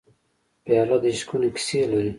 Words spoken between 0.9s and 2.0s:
د عشقونو کیسې